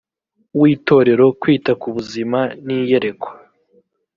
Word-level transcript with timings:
w 0.59 0.61
itorero 0.73 1.25
kwita 1.41 1.71
k 1.79 1.81
ubuzima 1.89 2.39
n 2.65 2.67
iyerekwa 2.77 3.29